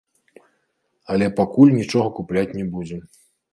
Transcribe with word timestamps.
Але 1.17 1.27
пакуль 1.41 1.75
нічога 1.81 2.09
купляць 2.17 2.49
не 2.59 2.69
будзем. 2.75 3.07